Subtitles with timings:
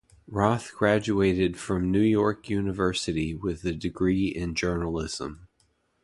[0.25, 5.47] Roth graduated from New York University with a degree in journalism.